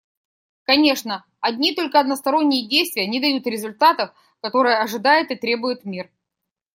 [0.63, 6.09] Конечно, одни только односторонние действия не дают результатов, которых ожидает и требует мир.